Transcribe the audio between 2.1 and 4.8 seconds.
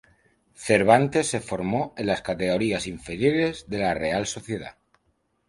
categorías inferiores de la Real Sociedad.